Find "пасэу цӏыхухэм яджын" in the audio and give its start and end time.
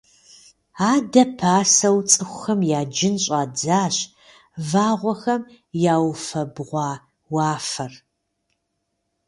1.37-3.15